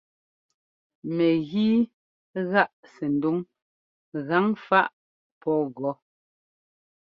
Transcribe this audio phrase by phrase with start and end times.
[1.15, 1.75] Mɛgíi
[2.51, 3.37] gáꞌ sɛndúŋ
[4.27, 4.93] gaŋfaꞌ
[5.41, 5.93] pɔ́ gɔ́.